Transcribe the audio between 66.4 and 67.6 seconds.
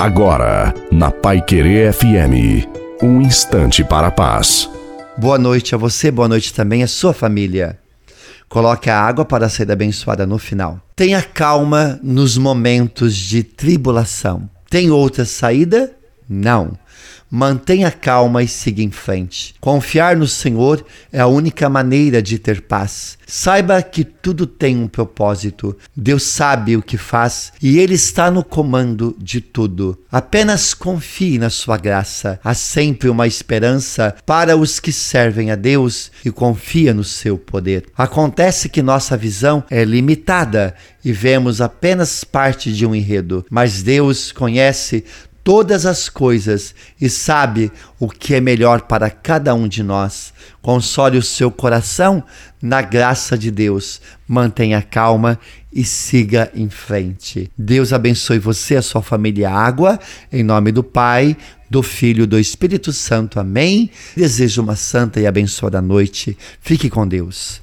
Fique com Deus.